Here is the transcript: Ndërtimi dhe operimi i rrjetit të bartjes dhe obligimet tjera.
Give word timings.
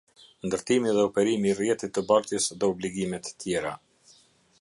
Ndërtimi 0.47 0.93
dhe 0.95 1.03
operimi 1.09 1.51
i 1.51 1.53
rrjetit 1.59 1.93
të 1.97 2.03
bartjes 2.13 2.47
dhe 2.63 2.71
obligimet 2.73 3.29
tjera. 3.45 3.75